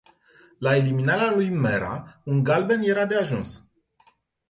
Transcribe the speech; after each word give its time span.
La 0.67 0.73
eliminarea 0.79 1.27
lui 1.35 1.53
Mera, 1.67 1.93
un 2.35 2.43
galben 2.51 2.89
era 2.97 3.09
de 3.15 3.25
ajuns. 3.25 3.57